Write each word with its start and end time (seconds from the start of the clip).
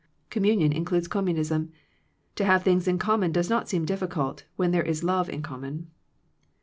Communion 0.31 0.73
includes 0.73 1.07
commu 1.07 1.35
nism. 1.37 1.69
To 2.33 2.43
have 2.43 2.63
things 2.63 2.87
in 2.87 2.97
common 2.97 3.31
does 3.31 3.51
not 3.51 3.69
seem 3.69 3.85
difficult, 3.85 4.45
when 4.55 4.71
there 4.71 4.81
is 4.81 5.03
love 5.03 5.29
in 5.29 5.43
common. 5.43 5.91